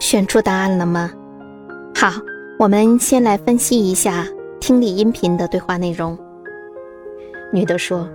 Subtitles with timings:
[0.00, 1.12] 选出答案了吗？
[1.94, 2.10] 好，
[2.58, 4.26] 我们先来分析一下
[4.58, 6.18] 听力音频的对话内容。
[7.52, 8.08] 女的说：“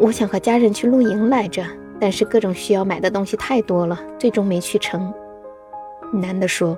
[0.00, 1.62] 我想和家人去露营来着，
[2.00, 5.12] 但是各种需要买的东西太多了，最终没去成。”
[6.10, 6.76] 男的说：“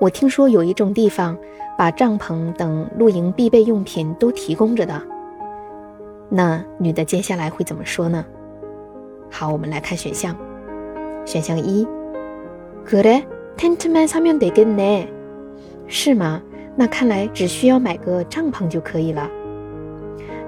[0.00, 1.38] 我听说有一种地方，
[1.78, 5.00] 把帐篷等露营必备用品都提供着的。”
[6.28, 8.24] 那女的接下来会怎么说呢？
[9.30, 10.36] 好，我们来看选项。
[11.24, 11.86] 选项一。
[12.87, 15.07] 그래텐트만사면되겠네
[15.87, 16.41] 是吗？
[16.75, 19.29] 那看来只需要买个帐篷就可以了。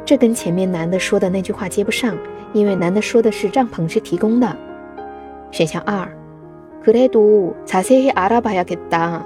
[0.04, 2.18] 这跟前面男的说的那句话接不上，
[2.54, 4.58] 因为男的说的是帐篷是提供的。
[5.52, 6.08] 选项二，
[6.84, 9.22] 그래도자세히알아봐야겠다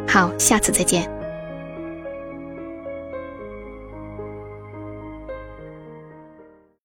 [0.07, 1.12] 好，下次再见。